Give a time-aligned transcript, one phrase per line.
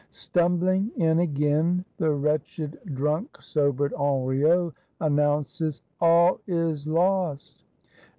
[0.09, 7.63] Stumbling in again, the wretched drunk sobered Henriot announces: "All is lost!